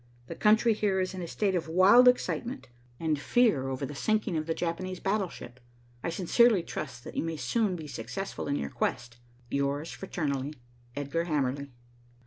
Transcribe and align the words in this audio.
The 0.25 0.33
country 0.33 0.73
here 0.73 0.99
is 0.99 1.13
in 1.13 1.21
a 1.21 1.27
state 1.27 1.53
of 1.53 1.67
wild 1.67 2.07
excitement 2.07 2.69
and 2.99 3.19
fear 3.21 3.67
over 3.69 3.85
the 3.85 3.93
sinking 3.93 4.35
of 4.35 4.47
the 4.47 4.55
Japanese 4.55 4.99
battleship. 4.99 5.59
I 6.03 6.09
sincerely 6.09 6.63
trust 6.63 7.03
that 7.03 7.13
you 7.15 7.21
may 7.23 7.37
soon 7.37 7.75
be 7.75 7.85
successful 7.85 8.47
in 8.47 8.55
your 8.55 8.71
quest. 8.71 9.19
"Yours 9.51 9.91
fraternally, 9.91 10.55
"EDGAR 10.95 11.25
HAMERLY." 11.25 11.69